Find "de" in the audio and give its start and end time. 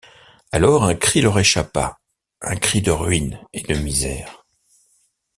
2.81-2.89, 3.61-3.75